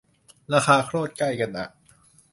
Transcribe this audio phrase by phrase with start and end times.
[0.53, 1.67] ราคาโคตรใกล้กันอ่ะ